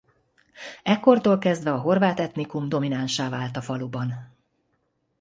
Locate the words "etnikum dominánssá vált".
2.19-3.55